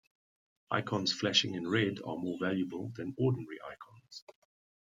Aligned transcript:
Icons 0.71 1.13
flashing 1.13 1.53
in 1.53 1.69
red 1.69 1.99
are 2.03 2.17
more 2.17 2.35
valuable 2.41 2.91
than 2.95 3.13
ordinary 3.19 3.59
icons. 3.61 4.23